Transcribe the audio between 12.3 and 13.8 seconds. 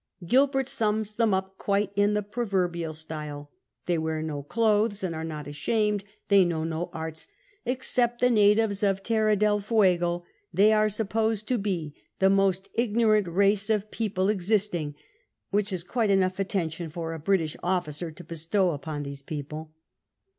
GILBERT'S JOURNAL 121 most ignorant race